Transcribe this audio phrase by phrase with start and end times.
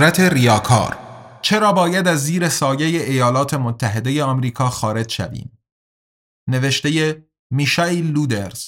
[0.00, 0.98] ابرقدرت ریاکار.
[1.42, 5.58] چرا باید از زیر سایه ایالات متحده آمریکا خارج شویم؟
[6.48, 8.64] نوشته میشایل لودرز.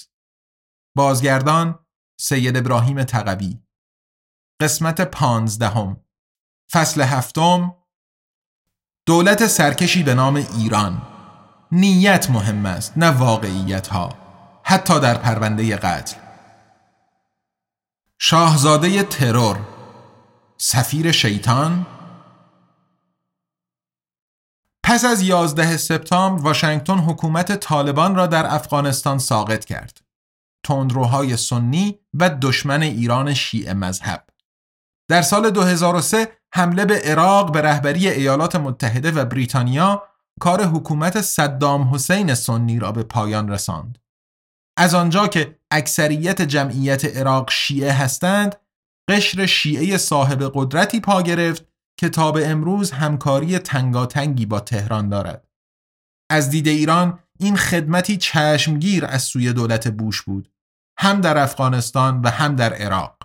[0.96, 1.78] بازگردان
[2.20, 3.58] سید ابراهیم تقوی.
[4.60, 6.00] قسمت پانزدهم.
[6.72, 7.74] فصل هفتم.
[9.06, 11.02] دولت سرکشی به نام ایران.
[11.72, 14.14] نیت مهم است نه واقعیت ها
[14.64, 16.16] حتی در پرونده قتل.
[18.18, 19.71] شاهزاده ترور.
[20.64, 21.86] سفیر شیطان
[24.84, 30.00] پس از 11 سپتامبر واشنگتن حکومت طالبان را در افغانستان ساقط کرد.
[30.64, 34.24] تندروهای سنی و دشمن ایران شیعه مذهب.
[35.08, 40.02] در سال 2003 حمله به عراق به رهبری ایالات متحده و بریتانیا
[40.40, 43.98] کار حکومت صدام حسین سنی را به پایان رساند.
[44.76, 48.61] از آنجا که اکثریت جمعیت عراق شیعه هستند،
[49.12, 51.68] قشر شیعه صاحب قدرتی پا گرفت
[51.98, 55.48] که تا به امروز همکاری تنگاتنگی با تهران دارد.
[56.30, 60.52] از دید ایران این خدمتی چشمگیر از سوی دولت بوش بود
[60.98, 63.18] هم در افغانستان و هم در عراق.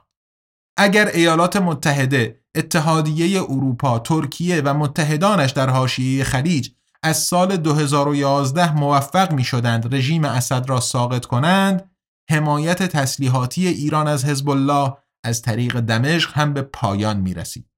[0.77, 6.69] اگر ایالات متحده، اتحادیه اروپا، ترکیه و متحدانش در حاشیه خلیج
[7.03, 11.91] از سال 2011 موفق می شدند رژیم اسد را ساقط کنند،
[12.29, 14.93] حمایت تسلیحاتی ایران از حزب الله
[15.27, 17.69] از طریق دمشق هم به پایان می رسید.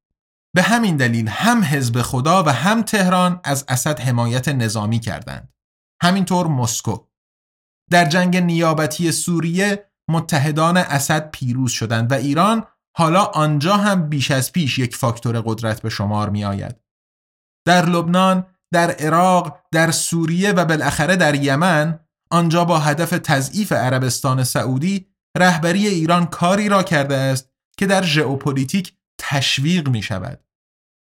[0.55, 5.53] به همین دلیل هم حزب خدا و هم تهران از اسد حمایت نظامی کردند.
[6.01, 6.97] همینطور مسکو.
[7.91, 12.65] در جنگ نیابتی سوریه متحدان اسد پیروز شدند و ایران
[12.97, 16.75] حالا آنجا هم بیش از پیش یک فاکتور قدرت به شمار می آید.
[17.67, 21.99] در لبنان، در عراق، در سوریه و بالاخره در یمن
[22.31, 28.93] آنجا با هدف تضعیف عربستان سعودی رهبری ایران کاری را کرده است که در ژئوپلیتیک
[29.17, 30.43] تشویق می شود.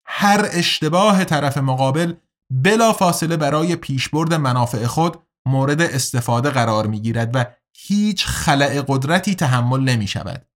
[0.08, 2.14] هر اشتباه طرف مقابل
[2.52, 7.46] بلا فاصله برای پیشبرد منافع خود مورد استفاده قرار می گیرد و
[7.78, 10.48] هیچ خلع قدرتی تحمل نمی شود.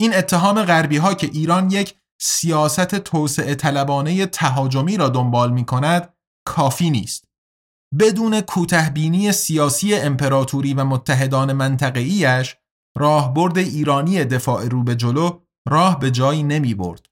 [0.00, 6.14] این اتهام غربی ها که ایران یک سیاست توسعه طلبانه تهاجمی را دنبال می کند
[6.46, 7.24] کافی نیست.
[7.98, 12.56] بدون کوتهبینی سیاسی امپراتوری و متحدان منطقه‌ایش
[12.96, 17.06] راهبرد ایرانی دفاع رو به جلو راه به جایی نمی برد.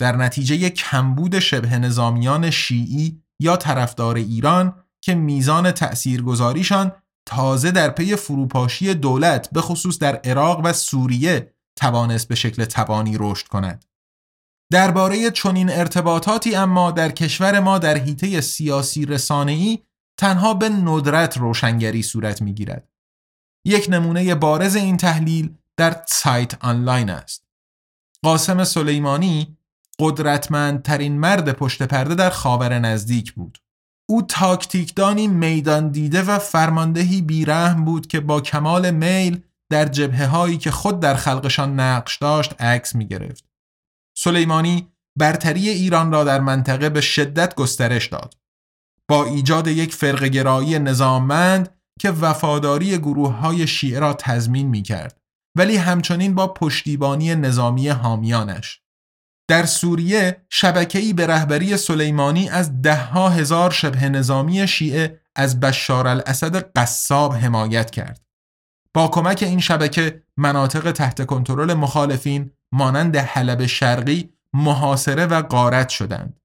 [0.00, 6.92] در نتیجه کمبود شبه نظامیان شیعی یا طرفدار ایران که میزان تأثیرگذاریشان
[7.26, 13.16] تازه در پی فروپاشی دولت به خصوص در عراق و سوریه توانست به شکل توانی
[13.18, 13.84] رشد کند.
[14.72, 19.78] درباره چنین ارتباطاتی اما در کشور ما در حیطه سیاسی رسانه‌ای
[20.18, 22.91] تنها به ندرت روشنگری صورت می‌گیرد.
[23.64, 27.46] یک نمونه بارز این تحلیل در سایت آنلاین است.
[28.22, 29.56] قاسم سلیمانی
[29.98, 33.58] قدرتمندترین مرد پشت پرده در خاور نزدیک بود.
[34.08, 40.58] او تاکتیکدانی میدان دیده و فرماندهی بیرحم بود که با کمال میل در جبهه هایی
[40.58, 43.44] که خود در خلقشان نقش داشت عکس می گرفت.
[44.16, 48.36] سلیمانی برتری ایران را در منطقه به شدت گسترش داد.
[49.08, 55.20] با ایجاد یک فرقگرایی نظاممند که وفاداری گروه های شیعه را تضمین می کرد
[55.58, 58.80] ولی همچنین با پشتیبانی نظامی حامیانش.
[59.48, 66.72] در سوریه شبکه‌ای به رهبری سلیمانی از دهها هزار شبه نظامی شیعه از بشار الاسد
[66.72, 68.20] قصاب حمایت کرد.
[68.94, 76.40] با کمک این شبکه مناطق تحت کنترل مخالفین مانند حلب شرقی محاصره و غارت شدند.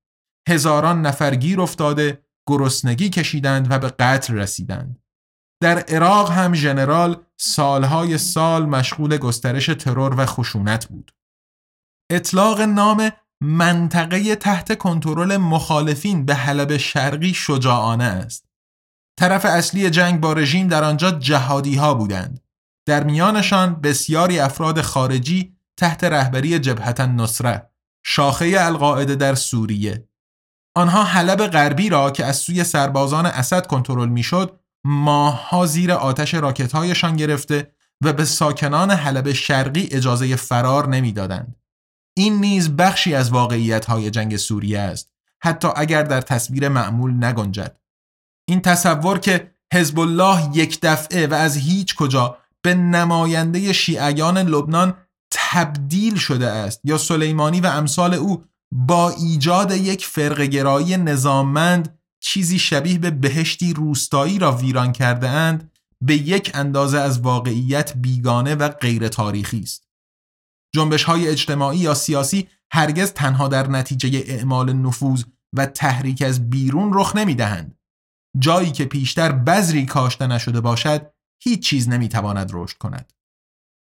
[0.49, 5.06] هزاران نفر گیر افتاده گرسنگی کشیدند و به قتل رسیدند.
[5.61, 11.11] در عراق هم ژنرال سالهای سال مشغول گسترش ترور و خشونت بود.
[12.11, 13.11] اطلاق نام
[13.41, 18.47] منطقه تحت کنترل مخالفین به حلب شرقی شجاعانه است.
[19.19, 22.43] طرف اصلی جنگ با رژیم در آنجا جهادی ها بودند.
[22.87, 27.69] در میانشان بسیاری افراد خارجی تحت رهبری جبهت نصره
[28.05, 30.09] شاخه القاعده در سوریه
[30.77, 34.59] آنها حلب غربی را که از سوی سربازان اسد کنترل می‌شد
[34.89, 41.55] ماهها زیر آتش راکتهایشان گرفته و به ساکنان حلب شرقی اجازه فرار نمی‌دادند.
[42.17, 45.11] این نیز بخشی از واقعیت های جنگ سوریه است
[45.43, 47.77] حتی اگر در تصویر معمول نگنجد
[48.49, 54.97] این تصور که حزب الله یک دفعه و از هیچ کجا به نماینده شیعیان لبنان
[55.31, 62.97] تبدیل شده است یا سلیمانی و امثال او با ایجاد یک فرقگرایی نظاممند چیزی شبیه
[62.97, 65.71] به بهشتی روستایی را ویران کرده اند
[66.01, 69.87] به یک اندازه از واقعیت بیگانه و غیر تاریخی است.
[70.75, 75.23] جنبش های اجتماعی یا سیاسی هرگز تنها در نتیجه اعمال نفوذ
[75.53, 77.77] و تحریک از بیرون رخ نمی دهند.
[78.39, 81.11] جایی که پیشتر بذری کاشته نشده باشد
[81.43, 83.13] هیچ چیز نمی تواند رشد کند.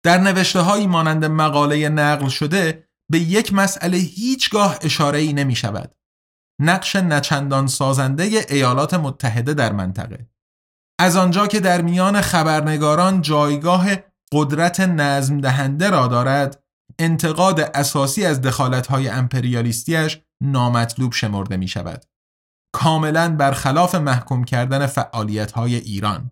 [0.04, 5.96] در نوشته هایی مانند مقاله نقل شده به یک مسئله هیچگاه اشاره ای نمی شود.
[6.62, 10.28] نقش نچندان سازنده ایالات متحده در منطقه.
[11.00, 13.88] از آنجا که در میان خبرنگاران جایگاه
[14.32, 16.64] قدرت نظم دهنده را دارد،
[17.00, 22.06] انتقاد اساسی از دخالت‌های امپریالیستیش نامطلوب شمرده می شود.
[22.76, 26.32] کاملا برخلاف محکوم کردن فعالیت‌های ایران.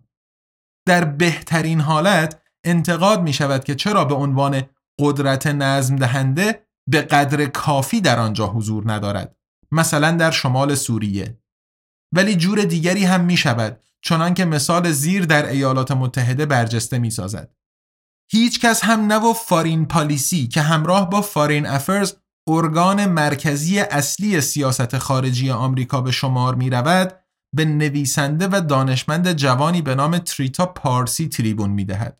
[0.88, 4.62] در بهترین حالت انتقاد می شود که چرا به عنوان
[5.00, 9.36] قدرت نظم دهنده به قدر کافی در آنجا حضور ندارد
[9.72, 11.38] مثلا در شمال سوریه
[12.14, 17.10] ولی جور دیگری هم می شود چنان که مثال زیر در ایالات متحده برجسته می
[17.10, 17.54] سازد
[18.30, 22.14] هیچ کس هم نه و فارین پالیسی که همراه با فارین افرز
[22.48, 27.18] ارگان مرکزی اصلی سیاست خارجی آمریکا به شمار می رود
[27.54, 32.18] به نویسنده و دانشمند جوانی به نام تریتا پارسی تریبون می دهد.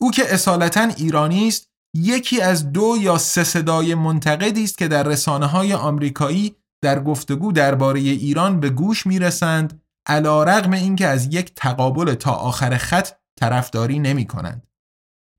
[0.00, 5.02] او که اصالتا ایرانی است یکی از دو یا سه صدای منتقدی است که در
[5.02, 11.34] رسانه های آمریکایی در گفتگو درباره ایران به گوش می رسند علا رغم اینکه از
[11.34, 14.66] یک تقابل تا آخر خط طرفداری نمی کنند.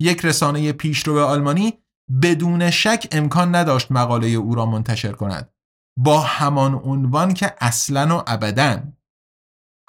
[0.01, 1.73] یک رسانه پیشرو آلمانی
[2.21, 5.53] بدون شک امکان نداشت مقاله او را منتشر کند.
[5.97, 8.83] با همان عنوان که اصلا و ابدا.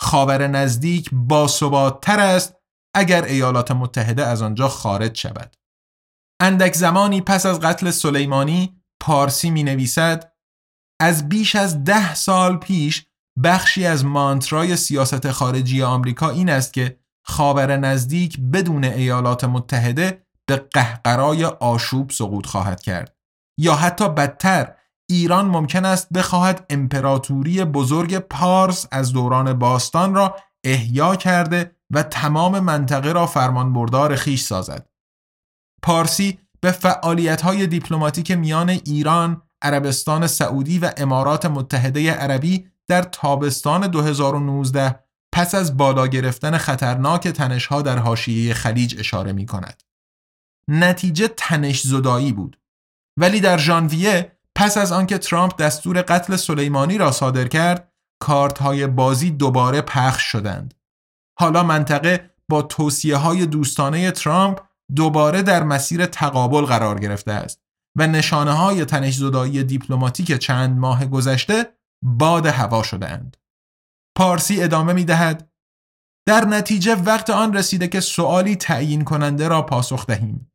[0.00, 2.56] خاور نزدیک با تر است
[2.94, 5.56] اگر ایالات متحده از آنجا خارج شود.
[6.40, 10.32] اندک زمانی پس از قتل سلیمانی پارسی می نویسد
[11.00, 13.06] از بیش از ده سال پیش
[13.44, 20.56] بخشی از مانترای سیاست خارجی آمریکا این است که خاور نزدیک بدون ایالات متحده به
[20.56, 23.16] قهقرای آشوب سقوط خواهد کرد
[23.58, 24.74] یا حتی بدتر
[25.10, 32.60] ایران ممکن است بخواهد امپراتوری بزرگ پارس از دوران باستان را احیا کرده و تمام
[32.60, 34.88] منطقه را فرمانبردار خیش سازد.
[35.82, 36.76] پارسی به
[37.44, 45.76] های دیپلماتیک میان ایران، عربستان سعودی و امارات متحده عربی در تابستان 2019 پس از
[45.76, 49.82] بالا گرفتن خطرناک تنشها در حاشیه خلیج اشاره می کند.
[50.68, 52.58] نتیجه تنش زدایی بود.
[53.16, 58.86] ولی در ژانویه پس از آنکه ترامپ دستور قتل سلیمانی را صادر کرد، کارت های
[58.86, 60.74] بازی دوباره پخش شدند.
[61.38, 64.60] حالا منطقه با توصیه های دوستانه ترامپ
[64.96, 67.60] دوباره در مسیر تقابل قرار گرفته است
[67.96, 71.66] و نشانه های تنش زدایی دیپلماتیک چند ماه گذشته
[72.02, 73.36] باد هوا شدهاند.
[74.16, 75.50] پارسی ادامه می دهد
[76.26, 80.52] در نتیجه وقت آن رسیده که سوالی تعیین کننده را پاسخ دهیم.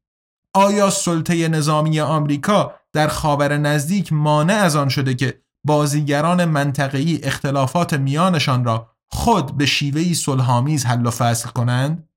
[0.53, 7.93] آیا سلطه نظامی آمریکا در خاور نزدیک مانع از آن شده که بازیگران منطقه‌ای اختلافات
[7.93, 12.09] میانشان را خود به شیوهی صلحآمیز حل و فصل کنند؟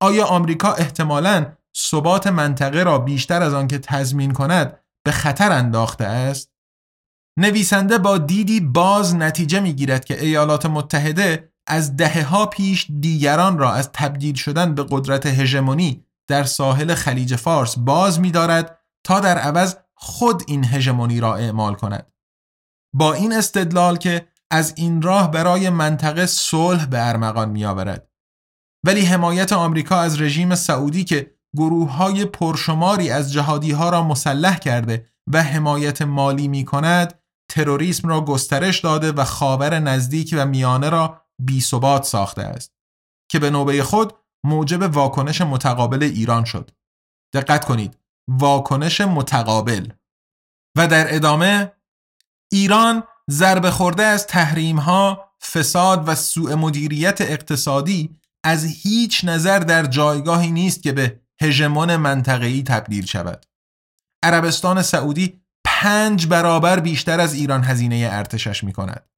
[0.00, 6.04] آیا آمریکا احتمالاً ثبات منطقه را بیشتر از آن که تضمین کند به خطر انداخته
[6.04, 6.52] است؟
[7.38, 13.72] نویسنده با دیدی باز نتیجه می‌گیرد که ایالات متحده از دهه ها پیش دیگران را
[13.72, 19.76] از تبدیل شدن به قدرت هژمونی در ساحل خلیج فارس باز می‌دارد تا در عوض
[19.94, 22.12] خود این هژمونی را اعمال کند
[22.94, 28.08] با این استدلال که از این راه برای منطقه صلح به ارمغان میآورد
[28.86, 34.58] ولی حمایت آمریکا از رژیم سعودی که گروه های پرشماری از جهادی ها را مسلح
[34.58, 40.88] کرده و حمایت مالی می کند تروریسم را گسترش داده و خاور نزدیک و میانه
[40.90, 42.72] را بی ثبات ساخته است
[43.30, 44.12] که به نوبه خود
[44.44, 46.70] موجب واکنش متقابل ایران شد.
[47.34, 49.88] دقت کنید واکنش متقابل.
[50.76, 51.72] و در ادامه
[52.52, 59.86] ایران ضربه خورده از تحریم ها، فساد و سوء مدیریت اقتصادی از هیچ نظر در
[59.86, 63.46] جایگاهی نیست که به هژمون منطقه‌ای تبدیل شود.
[64.24, 69.10] عربستان سعودی پنج برابر بیشتر از ایران هزینه ارتشش می کند.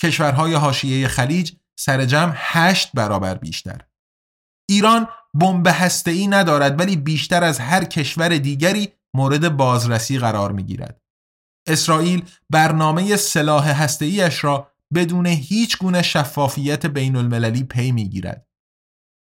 [0.00, 3.80] کشورهای حاشیه خلیج سر جمع هشت برابر بیشتر.
[4.70, 5.68] ایران بمب
[6.06, 11.00] ای ندارد ولی بیشتر از هر کشور دیگری مورد بازرسی قرار می گیرد.
[11.68, 18.46] اسرائیل برنامه سلاح هسته‌ایش را بدون هیچ گونه شفافیت بین المللی پی می گیرد.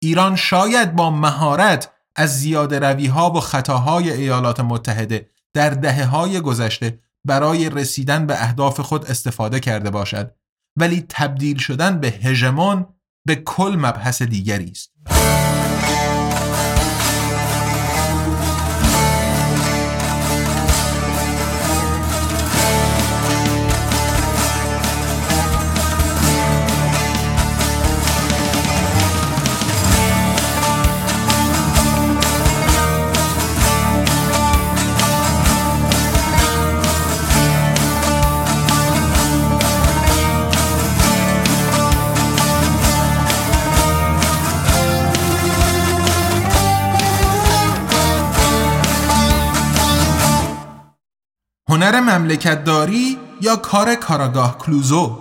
[0.03, 6.39] ایران شاید با مهارت از زیاده روی ها و خطاهای ایالات متحده در دهه های
[6.39, 10.35] گذشته برای رسیدن به اهداف خود استفاده کرده باشد
[10.79, 12.85] ولی تبدیل شدن به هژمون
[13.27, 15.12] به کل مبحث دیگری است.
[51.83, 55.19] هنر مملکتداری یا کار کاراگاه کلوزو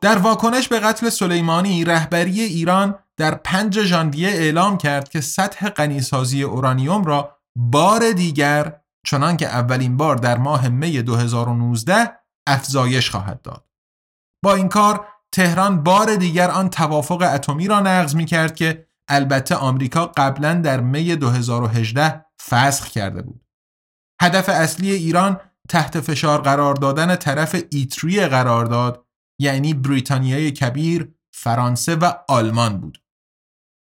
[0.00, 6.42] در واکنش به قتل سلیمانی رهبری ایران در 5 ژانویه اعلام کرد که سطح غنیسازی
[6.42, 12.12] اورانیوم را بار دیگر چنان که اولین بار در ماه می 2019
[12.46, 13.64] افزایش خواهد داد.
[14.44, 19.54] با این کار تهران بار دیگر آن توافق اتمی را نقض می کرد که البته
[19.54, 23.44] آمریکا قبلا در می 2018 فسخ کرده بود.
[24.22, 29.06] هدف اصلی ایران تحت فشار قرار دادن طرف ایتری قرارداد
[29.40, 33.02] یعنی بریتانیای کبیر، فرانسه و آلمان بود.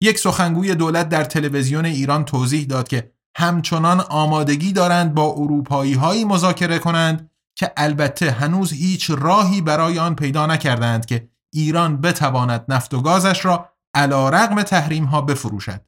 [0.02, 6.26] یک سخنگوی دولت در تلویزیون ایران توضیح داد که همچنان آمادگی دارند با اروپایی هایی
[6.26, 12.94] مذاکره کنند که البته هنوز هیچ راهی برای آن پیدا نکردند که ایران بتواند نفت
[12.94, 15.82] و گازش را علا رقم تحریم ها بفروشد.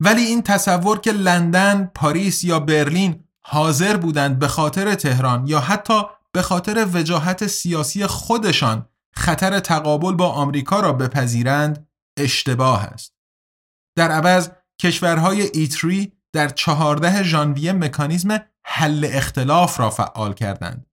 [0.00, 6.02] ولی این تصور که لندن، پاریس یا برلین حاضر بودند به خاطر تهران یا حتی
[6.32, 13.14] به خاطر وجاهت سیاسی خودشان خطر تقابل با آمریکا را بپذیرند اشتباه است.
[13.96, 20.86] در عوض کشورهای ایتری در 14 ژانویه مکانیزم حل اختلاف را فعال کردند.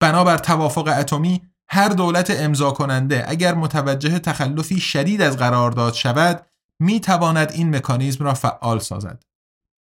[0.00, 6.46] بنابر توافق اتمی هر دولت امضا کننده اگر متوجه تخلفی شدید از قرارداد شود
[6.80, 9.24] می تواند این مکانیزم را فعال سازد.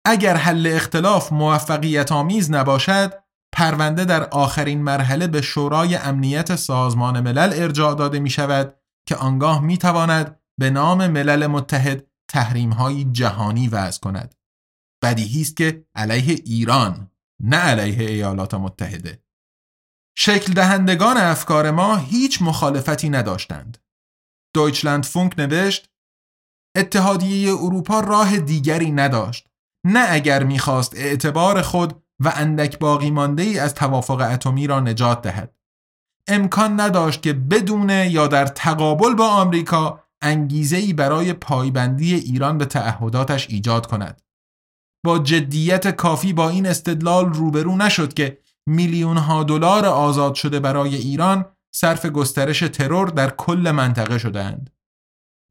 [0.10, 3.14] اگر حل اختلاف موفقیت آمیز نباشد
[3.54, 8.76] پرونده در آخرین مرحله به شورای امنیت سازمان ملل ارجاع داده می شود
[9.08, 14.36] که آنگاه می تواند به نام ملل متحد تحریم های جهانی وضع کند.
[15.04, 17.12] بدیهی است که علیه ایران
[17.42, 19.24] نه علیه ایالات متحده.
[20.18, 23.78] شکل دهندگان افکار ما هیچ مخالفتی نداشتند.
[24.56, 25.90] دویچلند فونک نوشت
[26.78, 29.49] اتحادیه اروپا راه دیگری نداشت
[29.90, 35.22] نه اگر می‌خواست اعتبار خود و اندک باقی مانده ای از توافق اتمی را نجات
[35.22, 35.56] دهد.
[36.28, 42.66] امکان نداشت که بدون یا در تقابل با آمریکا انگیزه ای برای پایبندی ایران به
[42.66, 44.22] تعهداتش ایجاد کند.
[45.06, 50.96] با جدیت کافی با این استدلال روبرو نشد که میلیون ها دلار آزاد شده برای
[50.96, 54.70] ایران صرف گسترش ترور در کل منطقه شدهاند.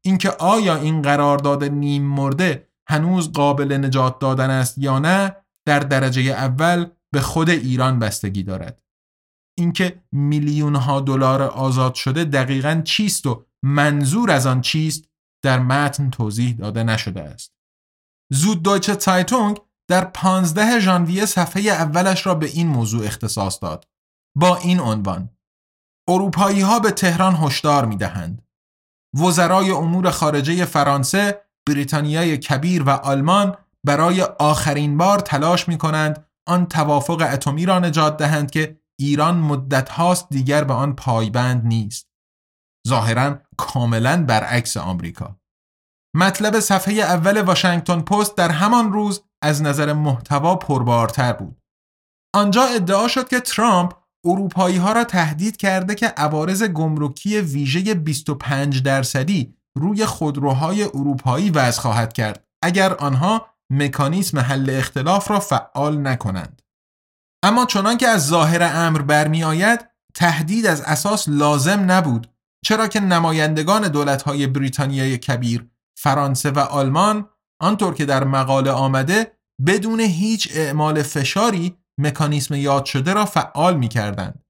[0.05, 5.35] اینکه آیا این قرارداد نیم مرده هنوز قابل نجات دادن است یا نه
[5.67, 8.81] در درجه اول به خود ایران بستگی دارد.
[9.57, 15.09] اینکه میلیون ها دلار آزاد شده دقیقا چیست و منظور از آن چیست
[15.43, 17.53] در متن توضیح داده نشده است.
[18.31, 19.57] زود دایچه تایتونگ
[19.89, 23.87] در 15 ژانویه صفحه اولش را به این موضوع اختصاص داد.
[24.37, 25.29] با این عنوان
[26.07, 28.47] اروپایی ها به تهران هشدار می دهند.
[29.13, 36.65] وزرای امور خارجه فرانسه بریتانیای کبیر و آلمان برای آخرین بار تلاش می کنند آن
[36.65, 42.09] توافق اتمی را نجات دهند که ایران مدت هاست دیگر به آن پایبند نیست.
[42.87, 45.39] ظاهرا کاملا برعکس آمریکا.
[46.15, 51.61] مطلب صفحه اول واشنگتن پست در همان روز از نظر محتوا پربارتر بود.
[52.35, 53.93] آنجا ادعا شد که ترامپ
[54.25, 61.81] اروپایی ها را تهدید کرده که عوارض گمرکی ویژه 25 درصدی روی خودروهای اروپایی وضع
[61.81, 66.61] خواهد کرد اگر آنها مکانیسم حل اختلاف را فعال نکنند.
[67.43, 72.31] اما چنان که از ظاهر امر برمی آید تهدید از اساس لازم نبود
[72.65, 75.69] چرا که نمایندگان دولت‌های بریتانیای کبیر،
[75.99, 77.29] فرانسه و آلمان
[77.61, 83.87] آنطور که در مقاله آمده بدون هیچ اعمال فشاری مکانیسم یاد شده را فعال می
[83.87, 84.43] کردند.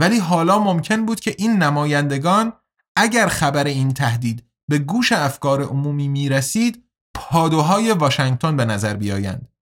[0.00, 2.52] ولی حالا ممکن بود که این نمایندگان
[2.96, 9.52] اگر خبر این تهدید به گوش افکار عمومی می رسید پادوهای واشنگتن به نظر بیایند.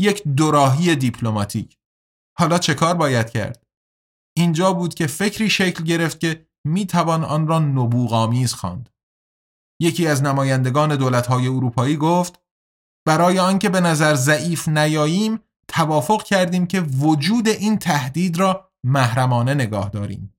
[0.00, 1.78] یک دوراهی دیپلماتیک.
[2.38, 3.66] حالا چه کار باید کرد؟
[4.36, 8.90] اینجا بود که فکری شکل گرفت که می توان آن را نبوغامیز خواند.
[9.80, 12.40] یکی از نمایندگان دولت‌های اروپایی گفت
[13.06, 19.88] برای آنکه به نظر ضعیف نیاییم توافق کردیم که وجود این تهدید را محرمانه نگاه
[19.88, 20.34] داریم.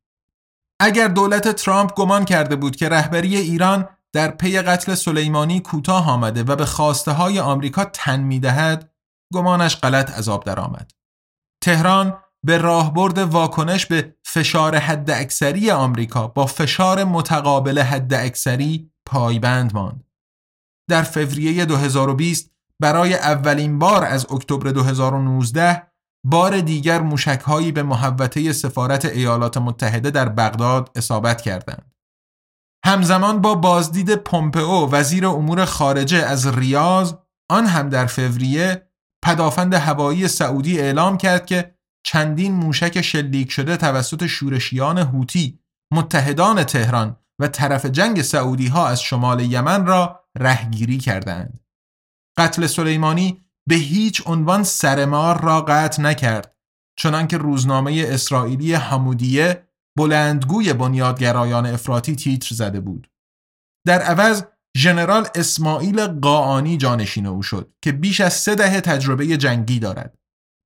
[0.84, 6.44] اگر دولت ترامپ گمان کرده بود که رهبری ایران در پی قتل سلیمانی کوتاه آمده
[6.44, 8.92] و به خواسته های آمریکا تن می‌دهد
[9.34, 10.92] گمانش غلط عذاب درآمد.
[11.64, 19.74] تهران به راهبرد واکنش به فشار حد اکثری آمریکا با فشار متقابل حد اکثری پایبند
[19.74, 20.04] ماند.
[20.90, 25.91] در فوریه 2020 برای اولین بار از اکتبر 2019
[26.24, 31.92] بار دیگر موشکهایی به محوطه سفارت ایالات متحده در بغداد اصابت کردند.
[32.86, 37.14] همزمان با بازدید پومپئو وزیر امور خارجه از ریاض
[37.50, 38.88] آن هم در فوریه
[39.24, 41.76] پدافند هوایی سعودی اعلام کرد که
[42.06, 45.60] چندین موشک شلیک شده توسط شورشیان هوتی
[45.94, 51.60] متحدان تهران و طرف جنگ سعودی ها از شمال یمن را رهگیری کردند.
[52.38, 56.56] قتل سلیمانی به هیچ عنوان سرمار را قطع نکرد
[57.00, 63.10] چنانکه روزنامه اسرائیلی حمودیه بلندگوی بنیادگرایان افراطی تیتر زده بود.
[63.88, 64.44] در عوض
[64.78, 70.18] ژنرال اسماعیل قاانی جانشین او شد که بیش از سه دهه تجربه جنگی دارد.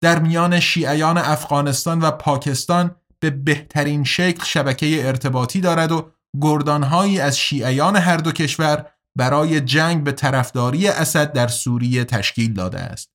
[0.01, 6.11] در میان شیعیان افغانستان و پاکستان به بهترین شکل شبکه ارتباطی دارد و
[6.41, 8.85] گردانهایی از شیعیان هر دو کشور
[9.17, 13.11] برای جنگ به طرفداری اسد در سوریه تشکیل داده است.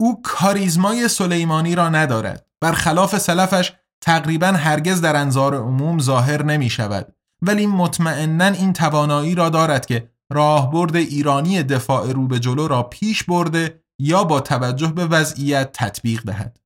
[0.00, 2.46] او کاریزمای سلیمانی را ندارد.
[2.60, 9.48] برخلاف سلفش تقریبا هرگز در انظار عموم ظاهر نمی شود ولی مطمئنا این توانایی را
[9.48, 15.06] دارد که راهبرد ایرانی دفاع رو به جلو را پیش برده یا با توجه به
[15.06, 16.60] وضعیت تطبیق دهد.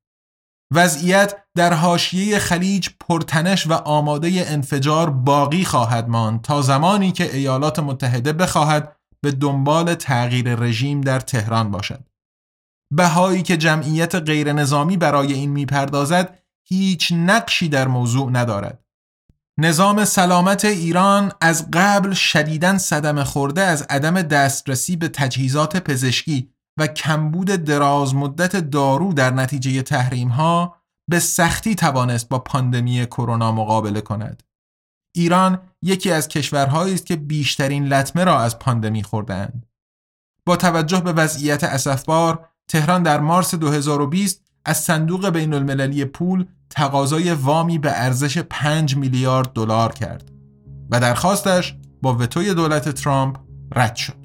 [0.75, 7.79] وضعیت در حاشیه خلیج پرتنش و آماده انفجار باقی خواهد ماند تا زمانی که ایالات
[7.79, 12.05] متحده بخواهد به دنبال تغییر رژیم در تهران باشد.
[12.95, 18.85] بهایی که جمعیت غیر نظامی برای این می‌پردازد هیچ نقشی در موضوع ندارد.
[19.61, 26.87] نظام سلامت ایران از قبل شدیداً صدم خورده از عدم دسترسی به تجهیزات پزشکی و
[26.87, 30.77] کمبود دراز مدت دارو در نتیجه تحریم ها
[31.11, 34.43] به سختی توانست با پاندمی کرونا مقابله کند.
[35.15, 39.67] ایران یکی از کشورهایی است که بیشترین لطمه را از پاندمی خوردهاند.
[40.47, 47.33] با توجه به وضعیت اسفبار، تهران در مارس 2020 از صندوق بین المللی پول تقاضای
[47.33, 50.31] وامی به ارزش 5 میلیارد دلار کرد
[50.91, 53.37] و درخواستش با وتوی دولت ترامپ
[53.75, 54.18] رد شد.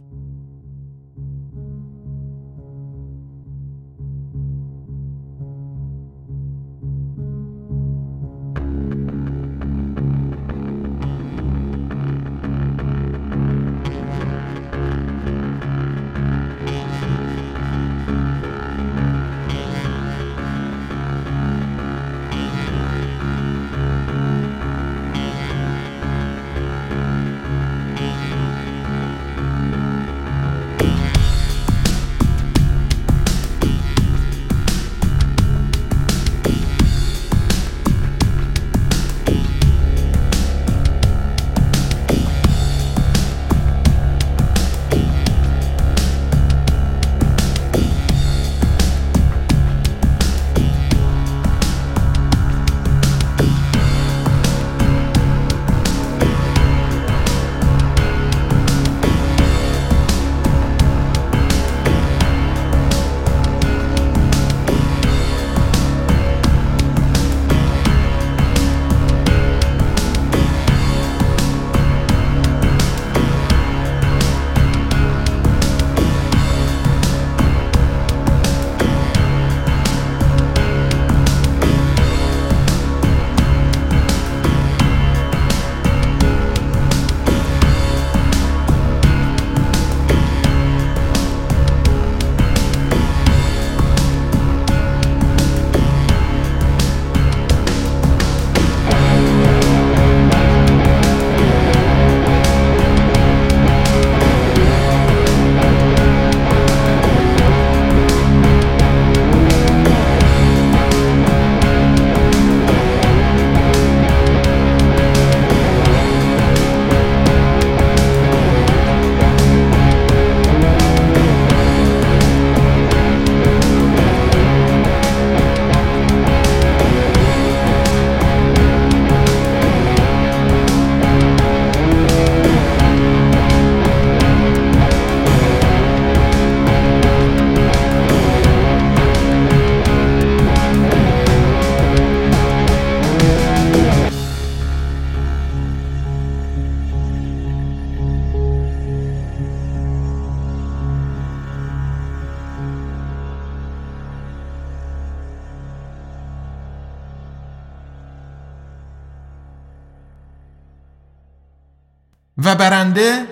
[162.56, 163.28] برنده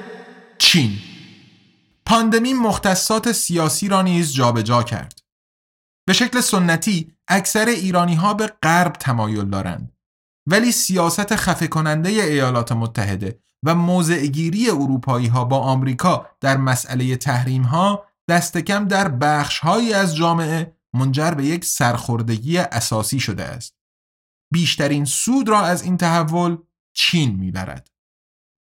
[0.57, 0.99] چین
[2.05, 5.19] پاندمی مختصات سیاسی را نیز جابجا کرد.
[6.07, 9.93] به شکل سنتی اکثر ایرانی ها به غرب تمایل دارند
[10.47, 17.63] ولی سیاست خفه کننده ایالات متحده و موضعگیری اروپایی ها با آمریکا در مسئله تحریم
[17.63, 23.75] ها دست کم در بخش هایی از جامعه منجر به یک سرخوردگی اساسی شده است.
[24.53, 26.57] بیشترین سود را از این تحول
[26.93, 27.90] چین می‌برد.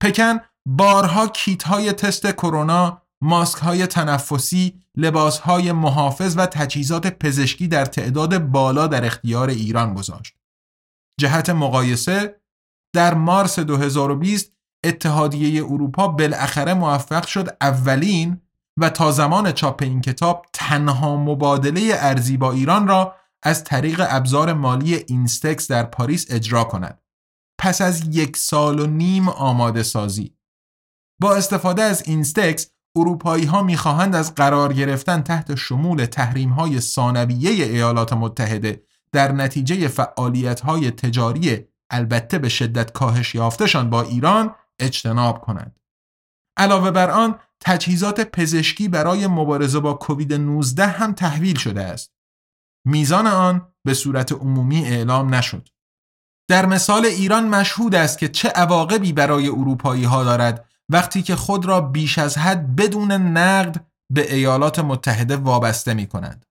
[0.02, 7.68] پکن بارها کیت های تست کرونا، ماسک های تنفسی، لباس های محافظ و تجهیزات پزشکی
[7.68, 10.34] در تعداد بالا در اختیار ایران گذاشت.
[11.20, 12.40] جهت مقایسه
[12.94, 14.52] در مارس 2020
[14.84, 18.40] اتحادیه اروپا بالاخره موفق شد اولین
[18.76, 24.52] و تا زمان چاپ این کتاب تنها مبادله ارزی با ایران را از طریق ابزار
[24.52, 27.00] مالی اینستکس در پاریس اجرا کند.
[27.66, 30.36] پس از یک سال و نیم آماده سازی.
[31.20, 37.50] با استفاده از اینستکس اروپایی ها می‌خواهند از قرار گرفتن تحت شمول تحریم های ثانویه
[37.50, 45.40] ایالات متحده در نتیجه فعالیت های تجاری البته به شدت کاهش یافتشان با ایران اجتناب
[45.40, 45.80] کنند.
[46.56, 52.12] علاوه بر آن تجهیزات پزشکی برای مبارزه با کووید 19 هم تحویل شده است.
[52.84, 55.68] میزان آن به صورت عمومی اعلام نشد.
[56.48, 61.66] در مثال ایران مشهود است که چه عواقبی برای اروپایی ها دارد وقتی که خود
[61.66, 66.46] را بیش از حد بدون نقد به ایالات متحده وابسته می کنند.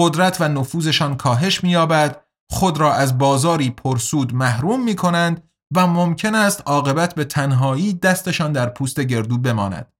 [0.00, 5.42] قدرت و نفوذشان کاهش می‌یابد، خود را از بازاری پرسود محروم می کنند
[5.76, 9.92] و ممکن است عاقبت به تنهایی دستشان در پوست گردو بماند.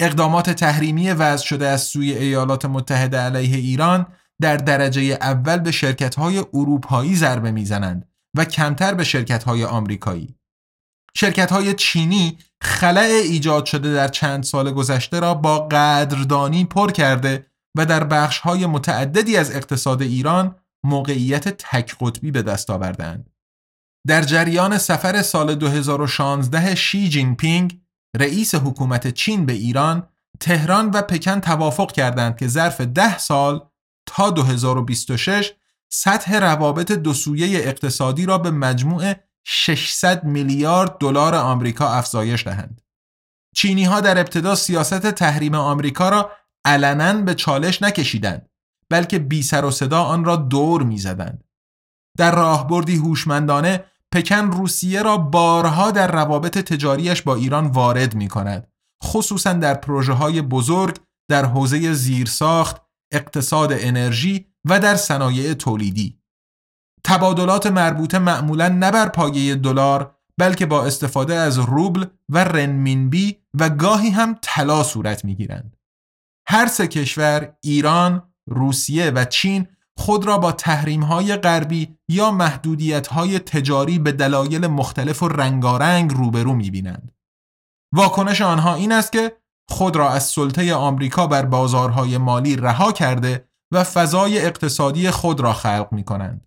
[0.00, 4.06] اقدامات تحریمی وضع شده از سوی ایالات متحده علیه ایران
[4.40, 10.34] در درجه اول به شرکت‌های اروپایی ضربه می‌زنند و کمتر به شرکت‌های آمریکایی.
[11.14, 17.86] شرکت‌های چینی خلع ایجاد شده در چند سال گذشته را با قدردانی پر کرده و
[17.86, 23.30] در بخش‌های متعددی از اقتصاد ایران موقعیت تک قطبی به دست آوردند.
[24.06, 27.80] در جریان سفر سال 2016 شی جین پینگ
[28.16, 30.08] رئیس حکومت چین به ایران
[30.40, 33.68] تهران و پکن توافق کردند که ظرف ده سال
[34.06, 35.52] تا 2026
[35.92, 39.14] سطح روابط دو سویه اقتصادی را به مجموع
[39.46, 42.80] 600 میلیارد دلار آمریکا افزایش دهند.
[43.54, 46.32] چینی ها در ابتدا سیاست تحریم آمریکا را
[46.64, 48.48] علنا به چالش نکشیدند
[48.90, 51.44] بلکه بی سر و صدا آن را دور می‌زدند.
[52.18, 58.72] در راهبردی هوشمندانه پکن روسیه را بارها در روابط تجاریش با ایران وارد می کند
[59.04, 60.98] خصوصا در پروژه های بزرگ
[61.30, 66.18] در حوزه زیرساخت، اقتصاد انرژی و در صنایع تولیدی.
[67.04, 73.68] تبادلات مربوطه معمولا نه بر پایه دلار بلکه با استفاده از روبل و رنمینبی و
[73.68, 75.76] گاهی هم طلا صورت می گیرند.
[76.48, 83.06] هر سه کشور ایران، روسیه و چین خود را با تحریم های غربی یا محدودیت
[83.06, 87.12] های تجاری به دلایل مختلف و رنگارنگ روبرو می بینند.
[87.94, 89.36] واکنش آنها این است که
[89.68, 95.52] خود را از سلطه آمریکا بر بازارهای مالی رها کرده و فضای اقتصادی خود را
[95.52, 96.46] خلق می کنند.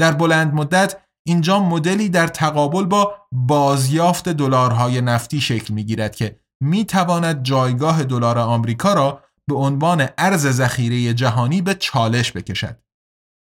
[0.00, 6.40] در بلند مدت اینجا مدلی در تقابل با بازیافت دلارهای نفتی شکل می گیرد که
[6.62, 12.82] می تواند جایگاه دلار آمریکا را به عنوان ارز ذخیره جهانی به چالش بکشد.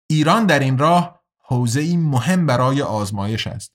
[0.10, 3.74] ایران در این راه حوزه مهم برای آزمایش است.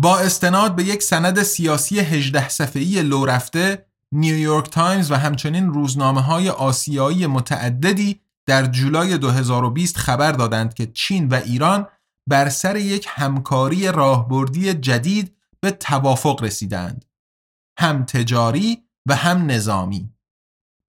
[0.00, 6.20] با استناد به یک سند سیاسی 18 صفحه‌ای لو رفته، نیویورک تایمز و همچنین روزنامه
[6.20, 11.86] های آسیایی متعددی در جولای 2020 خبر دادند که چین و ایران
[12.26, 17.04] بر سر یک همکاری راهبردی جدید به توافق رسیدند.
[17.78, 20.12] هم تجاری و هم نظامی.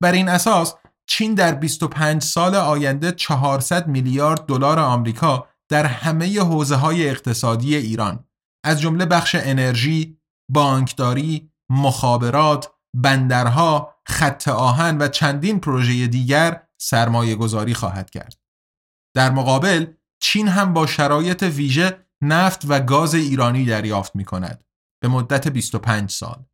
[0.02, 0.76] بر این اساس
[1.08, 8.26] چین در 25 سال آینده 400 میلیارد دلار آمریکا در همه حوزه های اقتصادی ایران
[8.64, 10.18] از جمله بخش انرژی،
[10.52, 18.39] بانکداری، مخابرات، بندرها، خط آهن و چندین پروژه دیگر سرمایه گذاری خواهد کرد.
[19.15, 24.63] در مقابل چین هم با شرایط ویژه نفت و گاز ایرانی دریافت می کند
[25.02, 26.45] به مدت 25 سال.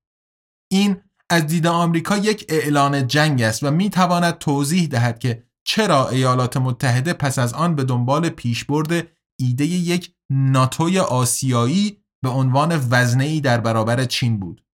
[0.71, 6.09] این از دید آمریکا یک اعلان جنگ است و می تواند توضیح دهد که چرا
[6.09, 9.07] ایالات متحده پس از آن به دنبال پیشبرد
[9.39, 14.65] ایده یک ناتوی آسیایی به عنوان وزنه‌ای در برابر چین بود.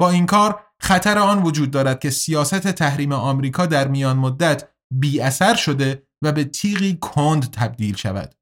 [0.00, 5.20] با این کار خطر آن وجود دارد که سیاست تحریم آمریکا در میان مدت بی
[5.20, 8.34] اثر شده و به تیغی کند تبدیل شود.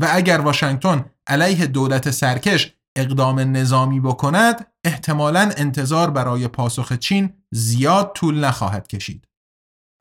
[0.00, 8.12] و اگر واشنگتن علیه دولت سرکش اقدام نظامی بکند احتمالا انتظار برای پاسخ چین زیاد
[8.14, 9.28] طول نخواهد کشید.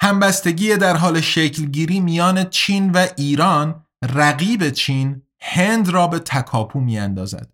[0.01, 6.99] همبستگی در حال شکلگیری میان چین و ایران رقیب چین هند را به تکاپو می
[6.99, 7.53] اندازد.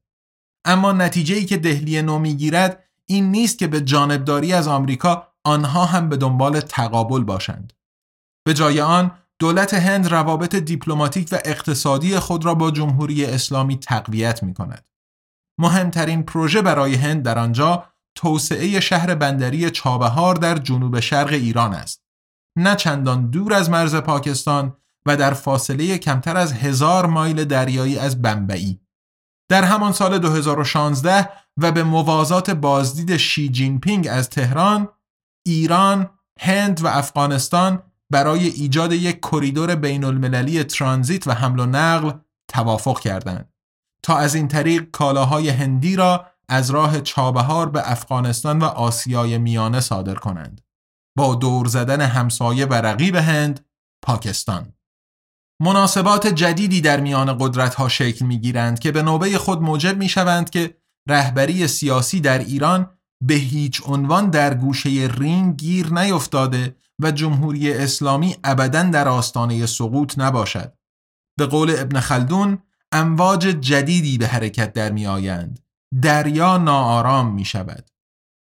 [0.65, 5.86] اما نتیجه ای که دهلی نو می‌گیرد این نیست که به جانبداری از آمریکا آنها
[5.86, 7.74] هم به دنبال تقابل باشند.
[8.46, 14.44] به جای آن دولت هند روابط دیپلماتیک و اقتصادی خود را با جمهوری اسلامی تقویت
[14.44, 14.86] می کند.
[15.60, 22.04] مهمترین پروژه برای هند در آنجا توسعه شهر بندری چابهار در جنوب شرق ایران است.
[22.58, 28.22] نه چندان دور از مرز پاکستان و در فاصله کمتر از هزار مایل دریایی از
[28.22, 28.80] بمبئی.
[29.50, 31.30] در همان سال 2016
[31.62, 34.88] و به موازات بازدید شی جین پینگ از تهران،
[35.46, 42.12] ایران، هند و افغانستان برای ایجاد یک کریدور بین المللی ترانزیت و حمل و نقل
[42.48, 43.54] توافق کردند.
[44.04, 49.80] تا از این طریق کالاهای هندی را از راه چابهار به افغانستان و آسیای میانه
[49.80, 50.62] صادر کنند.
[51.18, 53.65] با دور زدن همسایه و رقیب هند
[54.02, 54.74] پاکستان.
[55.62, 60.10] مناسبات جدیدی در میان قدرت ها شکل می گیرند که به نوبه خود موجب می
[60.10, 60.78] شوند که
[61.10, 62.89] رهبری سیاسی در ایران
[63.22, 70.20] به هیچ عنوان در گوشه رینگ گیر نیفتاده و جمهوری اسلامی ابدا در آستانه سقوط
[70.20, 70.74] نباشد.
[71.38, 72.58] به قول ابن خلدون
[72.91, 75.60] امواج جدیدی به حرکت در می آیند.
[76.02, 77.89] دریا ناآرام می شود.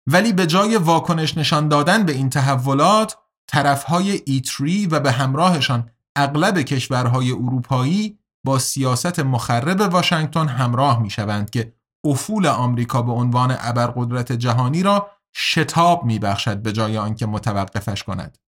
[0.07, 3.16] ولی به جای واکنش نشان دادن به این تحولات
[3.49, 11.51] طرفهای ایتری و به همراهشان اغلب کشورهای اروپایی با سیاست مخرب واشنگتن همراه می شوند
[11.51, 11.73] که
[12.04, 18.38] افول آمریکا به عنوان ابرقدرت جهانی را شتاب میبخشد به جای آنکه متوقفش کند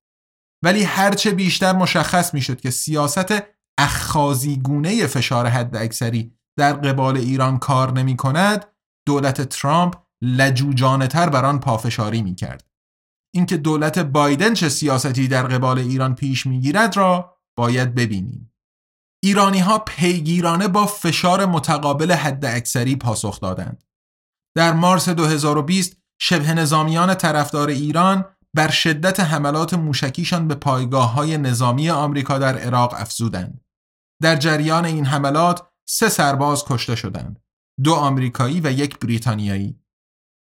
[0.65, 3.43] ولی هرچه بیشتر مشخص می‌شد که سیاست
[3.79, 8.67] اخخازی گونه فشار حد اکثری در قبال ایران کار نمی کند
[9.07, 12.71] دولت ترامپ لجوجانه تر بر آن پافشاری می کرد.
[13.35, 18.50] اینکه دولت بایدن چه سیاستی در قبال ایران پیش می‌گیرد را باید ببینیم.
[19.23, 23.85] ایرانی ها پیگیرانه با فشار متقابل حد اکثری پاسخ دادند.
[24.57, 31.91] در مارس 2020 شبه نظامیان طرفدار ایران بر شدت حملات موشکیشان به پایگاه های نظامی
[31.91, 33.61] آمریکا در عراق افزودند.
[34.23, 37.41] در جریان این حملات سه سرباز کشته شدند.
[37.85, 39.81] دو آمریکایی و یک بریتانیایی.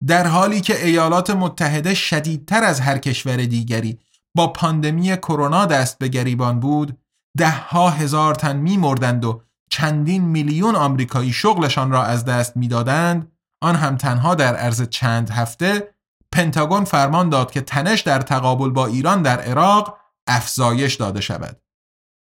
[0.08, 4.00] در حالی که ایالات متحده شدیدتر از هر کشور دیگری
[4.36, 6.98] با پاندمی کرونا دست به گریبان بود،
[7.38, 13.32] ده ها هزار تن می مردند و چندین میلیون آمریکایی شغلشان را از دست می‌دادند
[13.62, 15.94] آن هم تنها در عرض چند هفته
[16.32, 19.98] پنتاگون فرمان داد که تنش در تقابل با ایران در عراق
[20.28, 21.62] افزایش داده شود.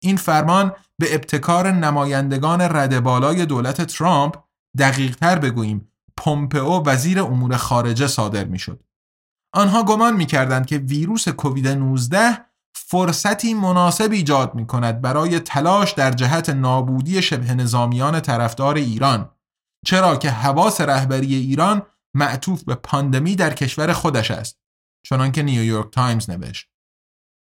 [0.03, 4.37] این فرمان به ابتکار نمایندگان رد بالای دولت ترامپ
[4.79, 8.85] دقیق تر بگوییم پومپئو وزیر امور خارجه صادر می شد.
[9.55, 12.52] آنها گمان می کردند که ویروس کووید 19
[12.87, 19.31] فرصتی مناسب ایجاد می کند برای تلاش در جهت نابودی شبه نظامیان طرفدار ایران
[19.87, 21.83] چرا که حواس رهبری ایران
[22.15, 24.59] معطوف به پاندمی در کشور خودش است
[25.07, 26.69] چنانکه نیویورک تایمز نوشت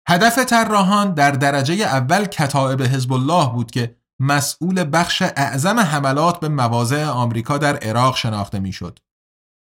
[0.10, 6.50] هدف طراحان در درجه اول کتائب حزب الله بود که مسئول بخش اعظم حملات به
[6.50, 9.00] مواضع آمریکا در عراق شناخته می‌شد.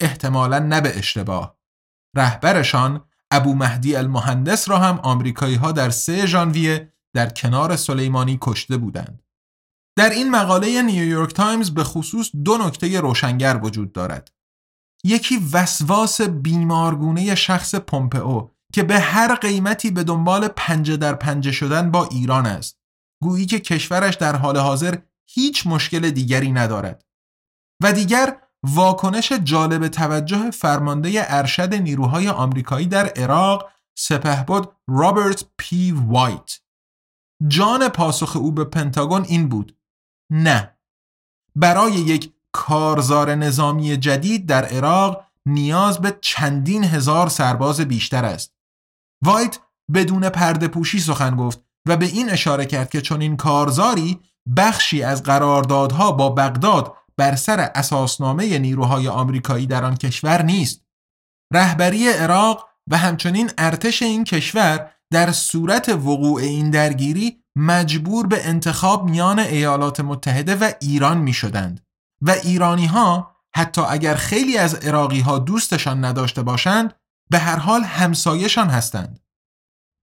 [0.02, 1.58] احتمالا نه به اشتباه.
[2.16, 8.78] رهبرشان ابو مهدی المهندس را هم آمریکایی ها در 3 ژانویه در کنار سلیمانی کشته
[8.78, 9.24] بودند.
[9.98, 14.32] در این مقاله نیویورک تایمز به خصوص دو نکته روشنگر وجود دارد.
[15.04, 21.92] یکی وسواس بیمارگونه شخص پومپئو که به هر قیمتی به دنبال پنجه در پنجه شدن
[21.92, 22.80] با ایران است.
[23.24, 24.98] گویی که کشورش در حال حاضر
[25.30, 27.06] هیچ مشکل دیگری ندارد.
[27.84, 28.42] و دیگر
[28.76, 36.60] واکنش جالب توجه فرمانده ارشد نیروهای آمریکایی در عراق سپهبد رابرت پی وایت.
[37.48, 39.78] جان پاسخ او به پنتاگون این بود
[40.32, 40.78] نه.
[41.56, 48.54] برای یک کارزار نظامی جدید در عراق نیاز به چندین هزار سرباز بیشتر است.
[49.24, 49.60] وایت
[49.94, 54.20] بدون پرده پوشی سخن گفت و به این اشاره کرد که چون این کارزاری
[54.58, 60.86] بخشی از قراردادها با بغداد بر سر اساسنامه نیروهای آمریکایی در آن کشور نیست.
[61.54, 69.10] رهبری عراق و همچنین ارتش این کشور در صورت وقوع این درگیری مجبور به انتخاب
[69.10, 71.86] میان ایالات متحده و ایران می شدند
[72.22, 76.94] و ایرانی ها حتی اگر خیلی از عراقی ها دوستشان نداشته باشند
[77.30, 79.20] به هر حال همسایشان هستند.